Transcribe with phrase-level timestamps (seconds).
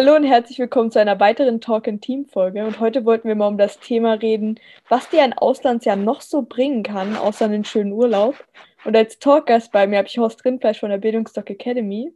[0.00, 2.64] Hallo und herzlich willkommen zu einer weiteren Talk in Team Folge.
[2.64, 6.42] Und heute wollten wir mal um das Thema reden, was dir ein Auslandsjahr noch so
[6.42, 8.36] bringen kann, außer einen schönen Urlaub.
[8.84, 12.12] Und als Talkgast bei mir habe ich Horst Rindfleisch von der Bildungsdoc Academy.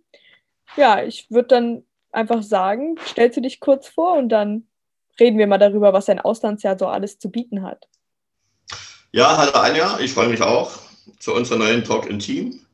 [0.77, 1.83] Ja, ich würde dann
[2.13, 4.69] einfach sagen, stellst du dich kurz vor und dann
[5.19, 7.89] reden wir mal darüber, was ein Auslandsjahr so alles zu bieten hat.
[9.11, 10.71] Ja, hallo Anja, ich freue mich auch
[11.19, 12.65] zu unserer neuen Talk in Team.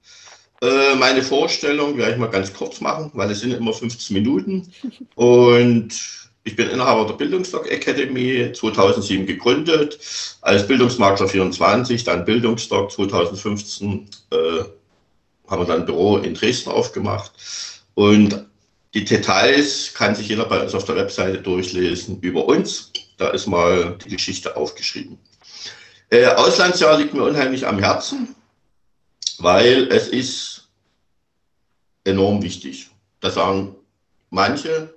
[0.60, 4.72] Äh, meine Vorstellung werde ich mal ganz kurz machen, weil es sind immer 15 Minuten.
[5.14, 5.90] Und
[6.44, 9.98] ich bin Inhaber der Bildungsdoc Academy, 2007 gegründet,
[10.40, 14.36] als Bildungsmakler 24, dann Bildungsdoc 2015 äh,
[15.48, 17.33] haben wir dann ein Büro in Dresden aufgemacht.
[17.94, 18.46] Und
[18.94, 22.90] die Details kann sich jeder bei uns auf der Webseite durchlesen über uns.
[23.18, 25.18] Da ist mal die Geschichte aufgeschrieben.
[26.11, 28.34] Äh, Auslandsjahr liegt mir unheimlich am Herzen
[29.39, 30.69] weil es ist
[32.05, 32.91] enorm wichtig.
[33.20, 33.77] Das sagen
[34.30, 34.95] manche.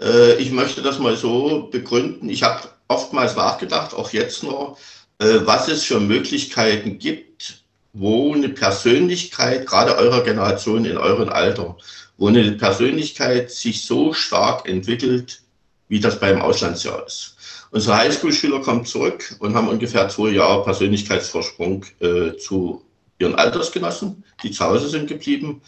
[0.00, 2.28] Äh, ich möchte das mal so begründen.
[2.28, 4.78] Ich habe oftmals nachgedacht, auch jetzt noch,
[5.18, 11.76] äh, was es für Möglichkeiten gibt, wo eine Persönlichkeit, gerade eurer Generation in eurem Alter,
[12.16, 15.42] wo eine Persönlichkeit sich so stark entwickelt,
[15.88, 17.36] wie das beim Auslandsjahr ist.
[17.70, 22.82] Unsere Highschool-Schüler kommen zurück und haben ungefähr zwei Jahre Persönlichkeitsvorsprung äh, zu
[23.22, 25.62] ihren Altersgenossen, die zu Hause sind geblieben.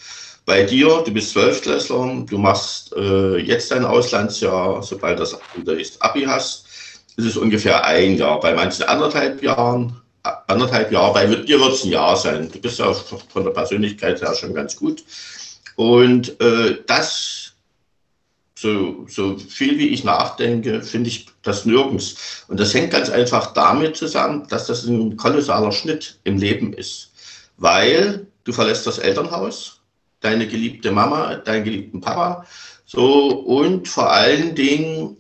[0.45, 5.39] Bei dir, du bist Zwölftklässler, du machst äh, jetzt dein Auslandsjahr, sobald das
[5.79, 6.67] ist, Abi hast,
[7.17, 8.41] ist es ungefähr ein Jahr.
[8.41, 12.51] Bei manchen anderthalb Jahren, anderthalb Jahre, bei dir wird es ein Jahr sein.
[12.53, 15.03] Du bist ja von der Persönlichkeit her schon ganz gut.
[15.77, 17.53] Und äh, das,
[18.55, 22.45] so, so viel wie ich nachdenke, finde ich das nirgends.
[22.49, 27.14] Und das hängt ganz einfach damit zusammen, dass das ein kolossaler Schnitt im Leben ist
[27.57, 29.81] weil du verlässt das Elternhaus,
[30.21, 32.47] deine geliebte Mama, deinen geliebten Papa,
[32.87, 35.17] so und vor allen Dingen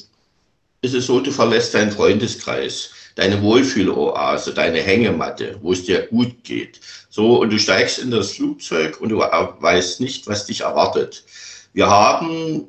[0.82, 6.44] ist es so, du verlässt deinen Freundeskreis, deine Wohlfühloase, deine Hängematte, wo es dir gut
[6.44, 6.80] geht.
[7.08, 11.24] So, und du steigst in das Flugzeug und du weißt nicht, was dich erwartet.
[11.72, 12.68] Wir haben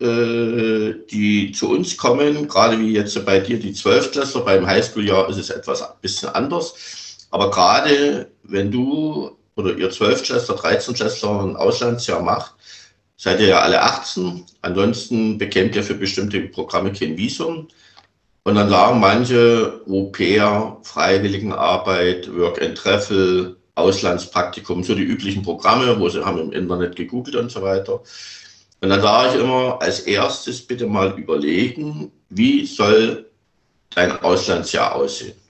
[0.00, 5.38] äh, die zu uns kommen, gerade wie jetzt bei dir die Zwölftklässler, beim Highschool-Jahr ist
[5.38, 6.74] es etwas ein bisschen anders
[7.34, 12.54] aber gerade wenn du oder ihr 12 Chester, 13 Chester ein Auslandsjahr macht,
[13.16, 14.44] seid ihr ja alle 18.
[14.62, 17.66] Ansonsten bekämt ihr für bestimmte Programme kein Visum.
[18.44, 26.08] Und dann sagen manche Au-pair, Freiwilligenarbeit, Work and Travel, Auslandspraktikum, so die üblichen Programme, wo
[26.08, 28.00] sie haben im Internet gegoogelt und so weiter.
[28.80, 33.28] Und dann sage ich immer, als erstes bitte mal überlegen, wie soll
[33.92, 35.43] dein Auslandsjahr aussehen?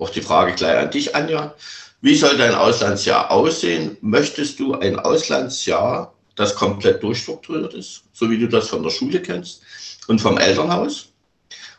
[0.00, 1.54] Auch die Frage gleich an dich, Anja.
[2.00, 3.98] Wie soll dein Auslandsjahr aussehen?
[4.00, 9.20] Möchtest du ein Auslandsjahr, das komplett durchstrukturiert ist, so wie du das von der Schule
[9.20, 9.62] kennst
[10.08, 11.12] und vom Elternhaus?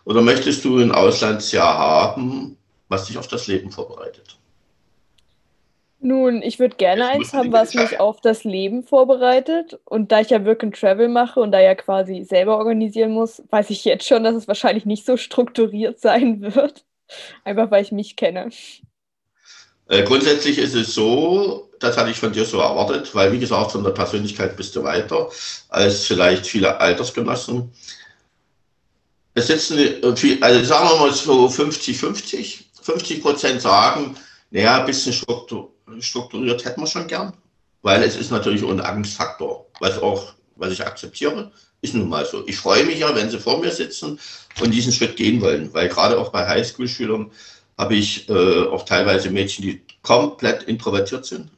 [0.05, 2.57] Oder möchtest du ein Auslandsjahr haben,
[2.89, 4.38] was dich auf das Leben vorbereitet?
[5.99, 9.79] Nun, ich würde gerne eins haben, was mich auf das Leben vorbereitet.
[9.85, 13.41] Und da ich ja Work and Travel mache und da ja quasi selber organisieren muss,
[13.49, 16.85] weiß ich jetzt schon, dass es wahrscheinlich nicht so strukturiert sein wird.
[17.44, 18.49] Einfach weil ich mich kenne.
[19.88, 23.72] Äh, grundsätzlich ist es so, das hatte ich von dir so erwartet, weil wie gesagt,
[23.72, 25.29] von der Persönlichkeit bist du weiter
[25.69, 27.71] als vielleicht viele Altersgenossen.
[29.33, 32.66] Es sitzen, also sagen wir mal so 50-50.
[32.81, 34.16] 50 Prozent sagen,
[34.50, 37.33] naja, ein bisschen strukturiert hätten wir schon gern,
[37.81, 41.51] weil es ist natürlich ein Angstfaktor, was auch, was ich akzeptiere.
[41.81, 42.47] Ist nun mal so.
[42.47, 44.19] Ich freue mich ja, wenn sie vor mir sitzen
[44.61, 47.31] und diesen Schritt gehen wollen, weil gerade auch bei Highschool-Schülern
[47.77, 51.50] habe ich äh, auch teilweise Mädchen, die komplett introvertiert sind,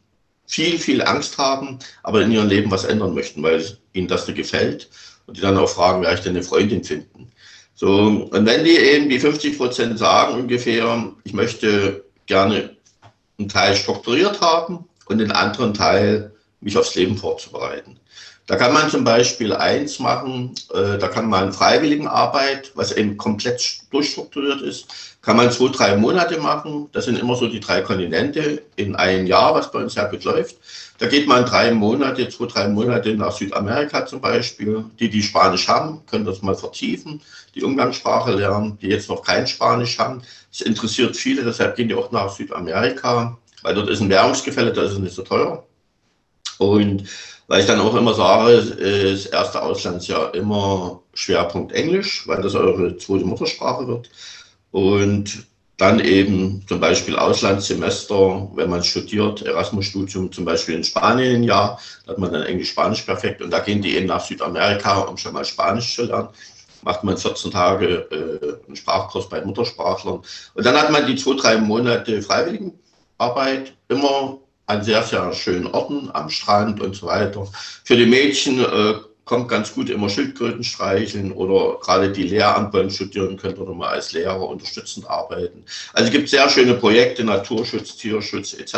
[0.48, 4.38] viel, viel Angst haben, aber in ihrem Leben was ändern möchten, weil ihnen das nicht
[4.38, 4.89] gefällt
[5.28, 7.31] und die dann auch fragen, wer ich denn eine Freundin finden.
[7.75, 12.78] So, und wenn die eben die 50 Prozent sagen ungefähr, ich möchte gerne
[13.38, 16.31] einen Teil strukturiert haben und den anderen Teil
[16.62, 18.00] mich aufs Leben vorzubereiten
[18.45, 23.80] Da kann man zum Beispiel eins machen, äh, da kann man Freiwilligenarbeit, was eben komplett
[23.90, 24.88] durchstrukturiert ist,
[25.22, 26.90] kann man zwei, drei Monate machen.
[26.92, 30.25] Das sind immer so die drei Kontinente in einem Jahr, was bei uns sehr gut
[30.25, 30.57] läuft.
[30.98, 34.84] Da geht man drei Monate, zwei, drei Monate nach Südamerika zum Beispiel.
[35.00, 37.22] Die, die Spanisch haben, können das mal vertiefen,
[37.56, 40.22] die Umgangssprache lernen, die jetzt noch kein Spanisch haben.
[40.51, 44.84] Das interessiert viele, deshalb gehen die auch nach Südamerika, weil dort ist ein Währungsgefälle, da
[44.84, 45.66] ist es nicht so teuer.
[46.60, 47.04] Und
[47.48, 52.98] weil ich dann auch immer sage, das erste Auslandsjahr immer Schwerpunkt Englisch, weil das eure
[52.98, 54.10] zweite Muttersprache wird.
[54.72, 55.46] Und
[55.78, 62.12] dann eben zum Beispiel Auslandssemester, wenn man studiert, Erasmus-Studium zum Beispiel in Spanien Jahr, da
[62.12, 65.46] hat man dann Englisch-Spanisch perfekt und da gehen die eben nach Südamerika, um schon mal
[65.46, 66.30] Spanisch zu lernen.
[66.84, 70.22] Macht man 14 Tage äh, einen Sprachkurs bei Muttersprachlern.
[70.54, 76.10] Und dann hat man die zwei, drei Monate Freiwilligenarbeit, immer an sehr, sehr schönen Orten,
[76.13, 77.48] am Strand und so weiter.
[77.83, 78.95] Für die Mädchen äh,
[79.25, 83.89] kommt ganz gut immer Schildkröten streicheln oder gerade die Lehramt wollen studieren, könnt ihr mal
[83.89, 85.63] als Lehrer unterstützend arbeiten.
[85.94, 88.75] Also es gibt sehr schöne Projekte, Naturschutz, Tierschutz etc.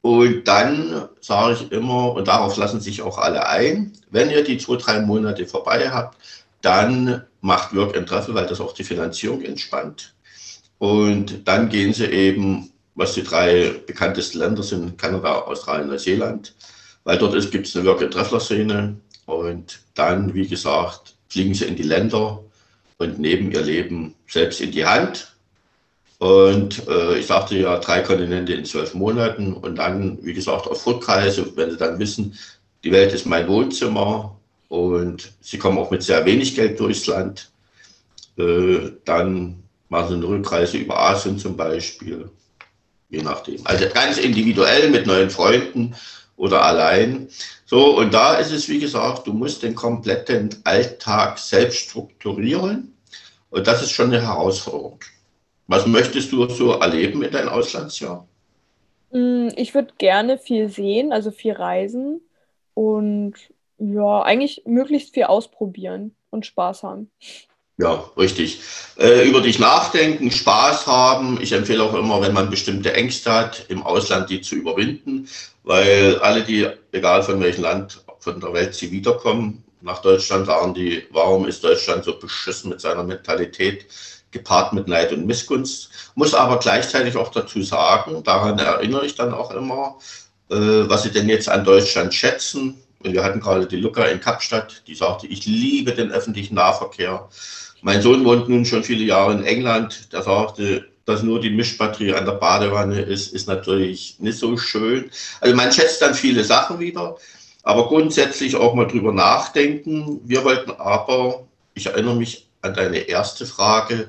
[0.00, 4.58] Und dann sage ich immer, und darauf lassen sich auch alle ein, wenn ihr die
[4.58, 6.16] zwei, drei Monate vorbei habt,
[6.62, 10.14] dann macht Work and Travel, weil das auch die Finanzierung entspannt.
[10.78, 16.52] Und dann gehen sie eben was die drei bekanntesten Länder sind, Kanada, Australien, Neuseeland,
[17.04, 18.96] weil dort gibt es eine Work- Treffler-Szene.
[19.24, 22.42] Und dann, wie gesagt, fliegen sie in die Länder
[22.98, 25.32] und nehmen ihr Leben selbst in die Hand.
[26.18, 29.52] Und äh, ich sagte ja, drei Kontinente in zwölf Monaten.
[29.52, 32.36] Und dann, wie gesagt, auf Rückreise, wenn sie dann wissen,
[32.82, 34.36] die Welt ist mein Wohnzimmer
[34.68, 37.48] und sie kommen auch mit sehr wenig Geld durchs Land,
[38.38, 42.28] äh, dann machen sie eine Rückreise über Asien zum Beispiel
[43.08, 43.66] je nachdem.
[43.66, 45.94] Also ganz individuell mit neuen Freunden
[46.36, 47.28] oder allein.
[47.64, 52.94] So, und da ist es, wie gesagt, du musst den kompletten Alltag selbst strukturieren.
[53.50, 55.00] Und das ist schon eine Herausforderung.
[55.66, 58.26] Was möchtest du so erleben in deinem Auslandsjahr?
[59.10, 62.20] Mm, ich würde gerne viel sehen, also viel reisen
[62.74, 63.34] und
[63.78, 67.10] ja, eigentlich möglichst viel ausprobieren und Spaß haben.
[67.78, 68.60] Ja, richtig.
[68.98, 71.40] Äh, über dich nachdenken, Spaß haben.
[71.40, 75.28] Ich empfehle auch immer, wenn man bestimmte Ängste hat, im Ausland die zu überwinden,
[75.62, 80.74] weil alle, die, egal von welchem Land von der Welt sie wiederkommen, nach Deutschland sagen
[80.74, 83.86] die, warum ist Deutschland so beschissen mit seiner Mentalität,
[84.32, 85.90] gepaart mit Neid und Missgunst.
[86.16, 89.98] Muss aber gleichzeitig auch dazu sagen, daran erinnere ich dann auch immer,
[90.50, 92.82] äh, was sie denn jetzt an Deutschland schätzen.
[93.00, 97.28] Und wir hatten gerade die Luca in Kapstadt, die sagte, ich liebe den öffentlichen Nahverkehr.
[97.82, 100.12] Mein Sohn wohnt nun schon viele Jahre in England.
[100.12, 105.10] Der sagte, dass nur die Mischbatterie an der Badewanne ist, ist natürlich nicht so schön.
[105.40, 107.16] Also man schätzt dann viele Sachen wieder,
[107.62, 110.20] aber grundsätzlich auch mal drüber nachdenken.
[110.24, 114.08] Wir wollten aber, ich erinnere mich an deine erste Frage,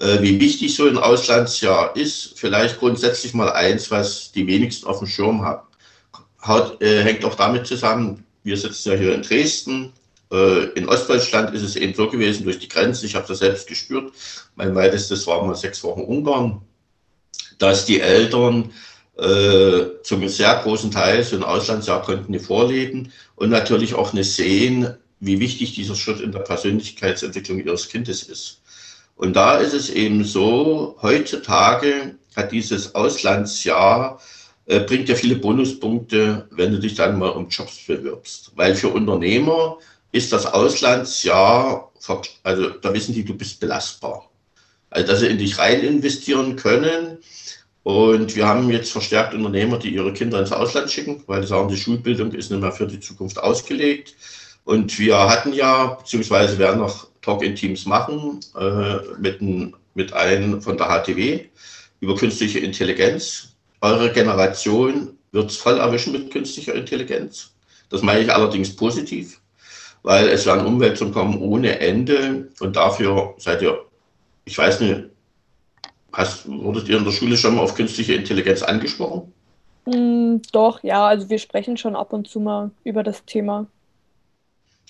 [0.00, 2.38] äh, wie wichtig so ein Auslandsjahr ist.
[2.38, 5.66] Vielleicht grundsätzlich mal eins, was die wenigsten auf dem Schirm haben.
[6.80, 9.92] Äh, hängt auch damit zusammen, wir sitzen ja hier in Dresden,
[10.32, 13.66] äh, in Ostdeutschland ist es eben so gewesen durch die Grenze, ich habe das selbst
[13.66, 14.12] gespürt,
[14.54, 16.62] mein weitestes war mal sechs Wochen Ungarn,
[17.58, 18.72] dass die Eltern
[19.18, 24.32] äh, zum sehr großen Teil so ein Auslandsjahr konnten die vorleben und natürlich auch nicht
[24.32, 28.62] sehen, wie wichtig dieser Schritt in der Persönlichkeitsentwicklung ihres Kindes ist.
[29.16, 34.18] Und da ist es eben so, heutzutage hat dieses Auslandsjahr
[34.70, 38.52] äh, bringt ja viele Bonuspunkte, wenn du dich dann mal um Jobs bewirbst.
[38.54, 39.78] Weil für Unternehmer
[40.12, 41.90] ist das Auslandsjahr,
[42.44, 44.30] also da wissen die, du bist belastbar.
[44.88, 47.18] Also dass sie in dich rein investieren können.
[47.82, 51.68] Und wir haben jetzt verstärkt Unternehmer, die ihre Kinder ins Ausland schicken, weil sie sagen,
[51.68, 54.14] die Schulbildung ist nicht mehr für die Zukunft ausgelegt.
[54.64, 59.40] Und wir hatten ja, beziehungsweise werden noch Talk-in-Teams machen, äh, mit,
[59.94, 61.46] mit einem von der HTW
[61.98, 63.49] über künstliche Intelligenz.
[63.80, 67.52] Eure Generation wird es voll erwischen mit künstlicher Intelligenz.
[67.88, 69.40] Das meine ich allerdings positiv
[70.02, 73.84] weil es werden Umwälzungen kommen ohne Ende und dafür seid ihr,
[74.44, 75.04] ich weiß nicht,
[76.12, 79.32] hast, wurdet ihr in der Schule schon mal auf künstliche Intelligenz angesprochen?
[79.86, 83.66] Mm, doch, ja, also wir sprechen schon ab und zu mal über das Thema.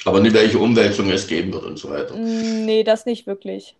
[0.04, 2.16] Aber nicht, welche Umwälzungen es geben wird und so weiter.
[2.16, 3.74] Mm, nee, das nicht wirklich.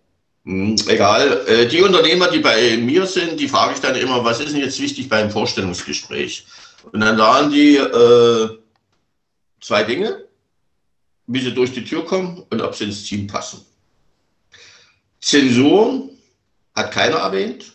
[0.44, 1.47] Mm, egal.
[1.47, 4.62] Äh, die Unternehmer, die bei mir sind, die frage ich dann immer, was ist denn
[4.62, 6.47] jetzt wichtig beim Vorstellungsgespräch?
[6.92, 8.59] Und dann sagen die äh,
[9.61, 10.25] zwei Dinge
[11.32, 13.64] wie sie durch die Tür kommen und ob sie ins Team passen.
[15.20, 16.09] Zensur
[16.75, 17.73] hat keiner erwähnt,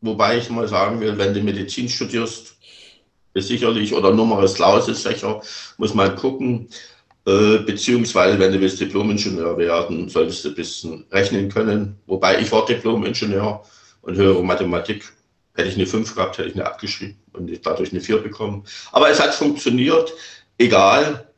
[0.00, 2.56] wobei ich mal sagen will, wenn du Medizin studierst,
[3.32, 5.42] ist sicherlich, oder Numerus Clausus Fächer,
[5.76, 6.68] muss man gucken.
[7.26, 11.98] Äh, beziehungsweise, wenn du willst Diplom-Ingenieur werden, solltest du ein bisschen rechnen können.
[12.06, 13.64] Wobei ich war Diplom-Ingenieur
[14.02, 15.10] und höhere Mathematik.
[15.54, 18.64] Hätte ich eine 5 gehabt, hätte ich eine abgeschrieben und dadurch eine 4 bekommen.
[18.92, 20.12] Aber es hat funktioniert,
[20.58, 21.28] egal.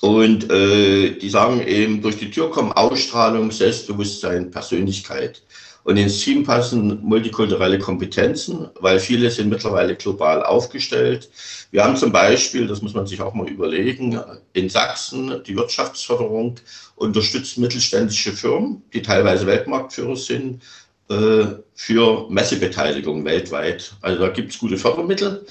[0.00, 5.42] Und äh, die sagen eben, durch die Tür kommen Ausstrahlung, Selbstbewusstsein, Persönlichkeit.
[5.86, 11.30] Und ins Team passen multikulturelle Kompetenzen, weil viele sind mittlerweile global aufgestellt.
[11.70, 14.20] Wir haben zum Beispiel, das muss man sich auch mal überlegen,
[14.52, 16.56] in Sachsen die Wirtschaftsförderung
[16.96, 20.60] unterstützt mittelständische Firmen, die teilweise Weltmarktführer sind,
[21.08, 21.44] äh,
[21.76, 23.94] für Messebeteiligung weltweit.
[24.00, 25.46] Also da gibt es gute Fördermittel.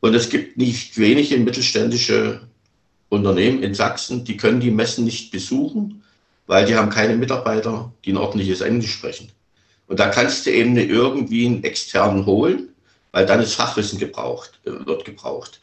[0.00, 2.42] Und es gibt nicht wenige mittelständische
[3.08, 6.02] Unternehmen in Sachsen, die können die Messen nicht besuchen,
[6.46, 9.32] weil die haben keine Mitarbeiter, die ein ordentliches Englisch sprechen.
[9.90, 12.68] Und da kannst du eben irgendwie einen externen holen,
[13.10, 15.60] weil dann ist Fachwissen gebraucht, äh, wird gebraucht.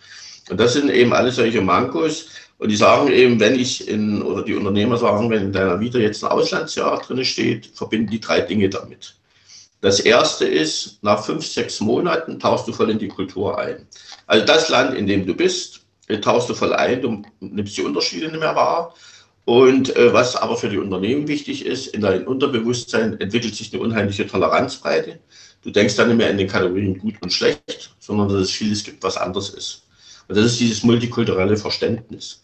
[0.49, 2.27] Und das sind eben alle solche Mankos.
[2.57, 5.97] Und die sagen eben, wenn ich in, oder die Unternehmer sagen, wenn in deiner Vita
[5.97, 9.15] jetzt ein Auslandsjahr drin steht, verbinden die drei Dinge damit.
[9.79, 13.87] Das erste ist, nach fünf, sechs Monaten tauchst du voll in die Kultur ein.
[14.25, 15.85] Also das Land, in dem du bist,
[16.21, 18.93] tauchst du voll ein, du nimmst die Unterschiede nicht mehr wahr
[19.47, 23.81] und äh, was aber für die Unternehmen wichtig ist, in deinem Unterbewusstsein entwickelt sich eine
[23.81, 25.19] unheimliche Toleranzbreite.
[25.63, 28.83] Du denkst dann nicht mehr in den Kategorien gut und schlecht, sondern dass es vieles
[28.83, 29.83] gibt, was anders ist.
[30.27, 32.43] Und das ist dieses multikulturelle Verständnis.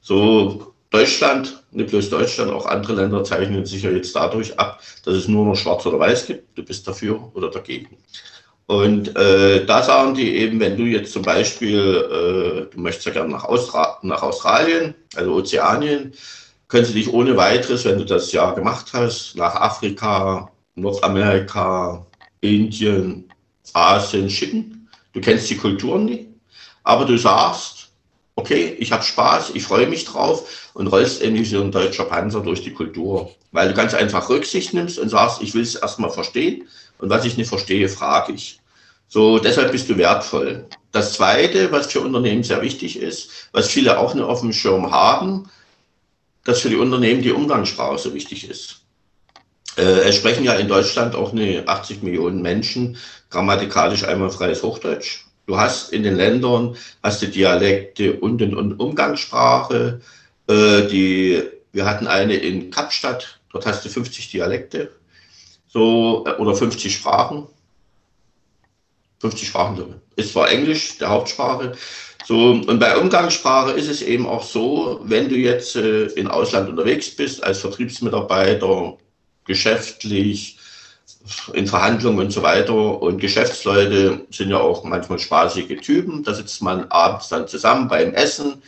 [0.00, 5.16] So Deutschland, nicht bloß Deutschland, auch andere Länder zeichnen sich ja jetzt dadurch ab, dass
[5.16, 6.56] es nur noch Schwarz oder Weiß gibt.
[6.56, 7.96] Du bist dafür oder dagegen.
[8.66, 13.12] Und äh, da sagen die eben, wenn du jetzt zum Beispiel, äh, du möchtest ja
[13.12, 16.12] gerne nach, Austra nach Australien, also Ozeanien,
[16.68, 22.06] können sie dich ohne weiteres, wenn du das Jahr gemacht hast, nach Afrika, Nordamerika,
[22.40, 23.28] Indien,
[23.72, 24.88] Asien schicken.
[25.12, 26.28] Du kennst die Kulturen nicht,
[26.82, 27.88] aber du sagst,
[28.36, 32.04] okay, ich habe Spaß, ich freue mich drauf und rollst eben wie so ein deutscher
[32.04, 35.76] Panzer durch die Kultur, weil du ganz einfach Rücksicht nimmst und sagst, ich will es
[35.76, 36.66] erstmal verstehen
[36.98, 38.60] und was ich nicht verstehe, frage ich.
[39.08, 40.66] So, deshalb bist du wertvoll.
[40.90, 44.90] Das Zweite, was für Unternehmen sehr wichtig ist, was viele auch nicht auf dem Schirm
[44.90, 45.48] haben,
[46.44, 48.82] dass für die Unternehmen die Umgangssprache so wichtig ist.
[49.76, 52.96] Äh, es sprechen ja in Deutschland auch eine 80 Millionen Menschen
[53.30, 55.24] grammatikalisch einmalfreies Hochdeutsch.
[55.46, 60.00] Du hast in den Ländern hast du Dialekte und, und Umgangssprache.
[60.48, 64.90] Äh, die, wir hatten eine in Kapstadt, dort hast du 50 Dialekte
[65.66, 67.46] so, äh, oder 50 Sprachen.
[69.24, 71.72] 50 Sprachen ist zwar Englisch, der Hauptsprache,
[72.26, 76.70] so, und bei Umgangssprache ist es eben auch so, wenn du jetzt äh, in Ausland
[76.70, 78.96] unterwegs bist, als Vertriebsmitarbeiter,
[79.44, 80.58] geschäftlich,
[81.52, 83.02] in Verhandlungen und so weiter.
[83.02, 86.22] Und Geschäftsleute sind ja auch manchmal spaßige Typen.
[86.22, 88.62] Da sitzt man abends dann zusammen beim Essen.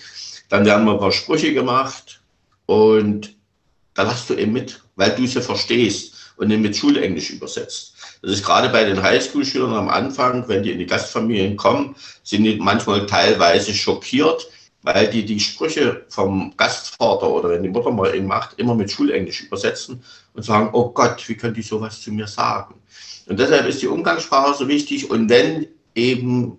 [0.50, 2.20] Dann werden mal ein paar Sprüche gemacht.
[2.66, 3.34] Und
[3.94, 7.95] da hast du eben mit, weil du sie verstehst und nicht mit Schulenglisch übersetzt.
[8.26, 12.42] Das ist gerade bei den Highschool-Schülern am Anfang, wenn die in die Gastfamilien kommen, sind
[12.42, 14.48] die manchmal teilweise schockiert,
[14.82, 18.90] weil die die Sprüche vom Gastvater oder wenn die Mutter mal ihn macht, immer mit
[18.90, 20.02] Schulenglisch übersetzen
[20.34, 22.74] und sagen, oh Gott, wie können die sowas zu mir sagen?
[23.26, 25.08] Und deshalb ist die Umgangssprache so wichtig.
[25.08, 26.58] Und wenn eben,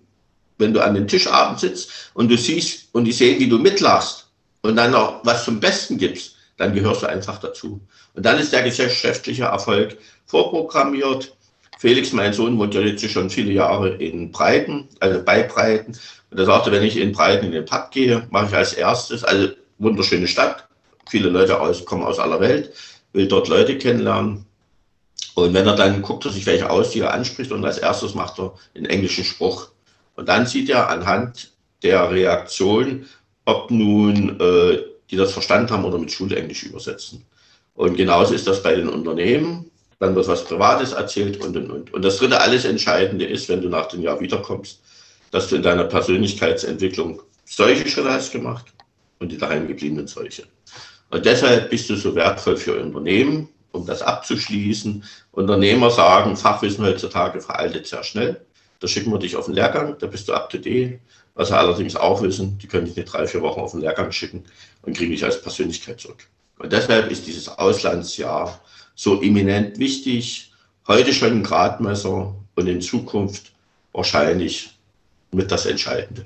[0.59, 4.29] wenn du an den Tischabend sitzt und du siehst und die sehen, wie du mitlachst
[4.61, 7.81] und dann noch was zum Besten gibst, dann gehörst du einfach dazu.
[8.13, 9.97] Und dann ist der geschäftliche Erfolg
[10.27, 11.33] vorprogrammiert.
[11.79, 15.97] Felix, mein Sohn, wohnt ja jetzt schon viele Jahre in Breiten, also bei Breiten.
[16.31, 19.23] Und er sagte, wenn ich in Breiten in den Pub gehe, mache ich als erstes,
[19.23, 20.67] also wunderschöne Stadt,
[21.09, 22.73] viele Leute aus, kommen aus aller Welt,
[23.13, 24.45] will dort Leute kennenlernen.
[25.35, 28.15] Und wenn er dann guckt er sich welche aus, die er anspricht, und als erstes
[28.15, 29.69] macht er einen englischen Spruch.
[30.15, 31.51] Und dann sieht er anhand
[31.83, 33.05] der Reaktion,
[33.45, 34.79] ob nun äh,
[35.11, 37.23] die das verstanden haben oder mit Schulenglisch übersetzen.
[37.75, 41.93] Und genauso ist das bei den Unternehmen dann wird was Privates erzählt und, und, und.
[41.93, 44.81] Und das dritte alles Entscheidende ist, wenn du nach dem Jahr wiederkommst,
[45.31, 48.65] dass du in deiner Persönlichkeitsentwicklung solche Schritte hast gemacht
[49.19, 50.43] und die daheim gebliebenen solche.
[51.09, 55.03] Und deshalb bist du so wertvoll für Unternehmen, um das abzuschließen.
[55.31, 58.41] Unternehmer sagen, Fachwissen heutzutage veraltet sehr schnell.
[58.79, 60.99] Da schicken wir dich auf den Lehrgang, da bist du up to date.
[61.33, 64.11] Was sie allerdings auch wissen, die können dich nicht drei, vier Wochen auf den Lehrgang
[64.11, 64.43] schicken
[64.81, 66.27] und kriegen dich als Persönlichkeit zurück.
[66.57, 68.59] Und deshalb ist dieses Auslandsjahr
[68.97, 70.51] so eminent wichtig,
[70.87, 73.51] heute schon ein Gradmesser und in Zukunft
[73.93, 74.71] wahrscheinlich
[75.31, 76.25] mit das Entscheidende.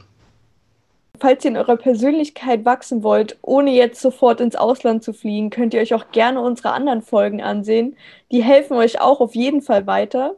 [1.19, 5.73] Falls ihr in eurer Persönlichkeit wachsen wollt, ohne jetzt sofort ins Ausland zu fliegen, könnt
[5.73, 7.97] ihr euch auch gerne unsere anderen Folgen ansehen.
[8.31, 10.37] Die helfen euch auch auf jeden Fall weiter.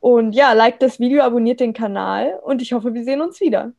[0.00, 3.72] Und ja, liked das Video, abonniert den Kanal und ich hoffe, wir sehen uns wieder.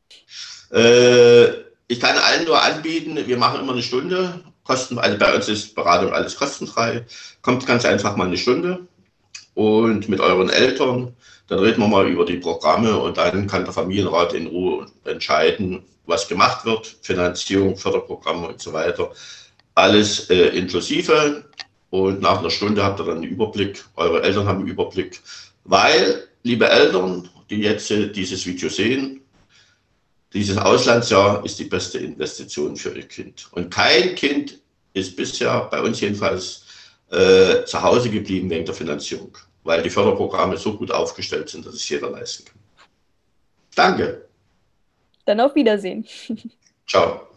[0.72, 1.48] Äh,
[1.88, 4.42] ich kann allen nur anbieten, wir machen immer eine Stunde.
[4.68, 7.06] Kosten, also bei uns ist Beratung alles kostenfrei.
[7.42, 8.88] Kommt ganz einfach mal eine Stunde
[9.56, 11.14] und mit euren Eltern.
[11.48, 15.84] Dann reden wir mal über die Programme und dann kann der Familienrat in Ruhe entscheiden,
[16.06, 16.98] was gemacht wird.
[17.02, 19.12] Finanzierung, Förderprogramme und so weiter.
[19.74, 21.46] Alles äh, inklusive.
[21.90, 23.86] Und nach einer Stunde habt ihr dann einen Überblick.
[23.96, 25.22] Eure Eltern haben einen Überblick.
[25.64, 29.22] Weil, liebe Eltern, die jetzt äh, dieses Video sehen,
[30.34, 33.48] dieses Auslandsjahr ist die beste Investition für Ihr Kind.
[33.52, 34.60] Und kein Kind
[34.94, 36.66] ist bisher, bei uns jedenfalls,
[37.10, 41.76] äh, zu Hause geblieben wegen der Finanzierung, weil die Förderprogramme so gut aufgestellt sind, dass
[41.76, 42.60] es jeder leisten kann.
[43.76, 44.28] Danke.
[45.26, 46.06] Dann auf Wiedersehen.
[46.88, 47.28] Ciao.